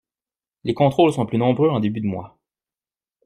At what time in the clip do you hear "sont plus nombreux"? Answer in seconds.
1.13-1.69